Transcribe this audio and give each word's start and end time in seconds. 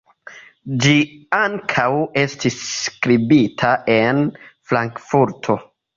Ĝi 0.85 0.93
ankaŭ 1.39 1.85
estis 2.23 2.57
skribita 2.71 3.75
en 3.97 4.25
Frankfurto. 4.71 5.59